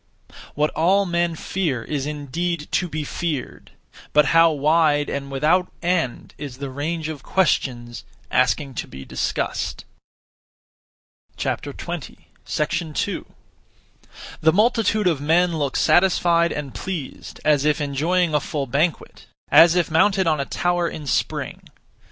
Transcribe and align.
What 0.55 0.71
all 0.71 1.05
men 1.05 1.35
fear 1.35 1.83
is 1.83 2.07
indeed 2.07 2.69
to 2.71 2.89
be 2.89 3.03
feared; 3.03 3.69
but 4.13 4.25
how 4.33 4.49
wide 4.51 5.11
and 5.11 5.29
without 5.29 5.71
end 5.83 6.33
is 6.39 6.57
the 6.57 6.71
range 6.71 7.07
of 7.07 7.21
questions 7.21 8.03
(asking 8.31 8.73
to 8.81 8.87
be 8.87 9.05
discussed)! 9.05 9.85
2. 11.37 11.55
The 14.41 14.51
multitude 14.51 15.05
of 15.05 15.21
men 15.21 15.57
look 15.59 15.75
satisfied 15.77 16.51
and 16.51 16.73
pleased; 16.73 17.39
as 17.45 17.63
if 17.63 17.79
enjoying 17.79 18.33
a 18.33 18.39
full 18.39 18.65
banquet, 18.65 19.27
as 19.51 19.75
if 19.75 19.91
mounted 19.91 20.25
on 20.25 20.39
a 20.39 20.45
tower 20.45 20.89
in 20.89 21.05
spring. 21.05 21.61